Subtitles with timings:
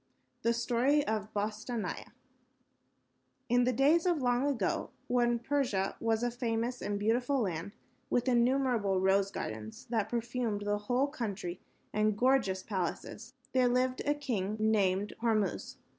[0.41, 2.07] ]The Story of Bostanai
[3.49, 7.73] In the days of long ago, when Persia was a famous and beautiful land,
[8.09, 11.59] with innumerable rose gardens that perfumed the whole country
[11.93, 15.75] and gorgeous palaces, there lived a king, named Hormuz.